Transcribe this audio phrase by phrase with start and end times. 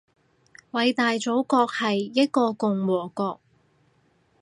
[0.71, 3.39] 偉大祖國係一個共和國